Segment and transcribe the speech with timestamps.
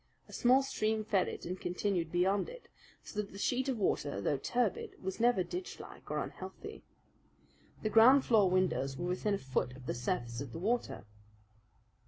[0.27, 2.67] A small stream fed it and continued beyond it,
[3.03, 6.81] so that the sheet of water, though turbid, was never ditchlike or unhealthy.
[7.83, 11.05] The ground floor windows were within a foot of the surface of the water.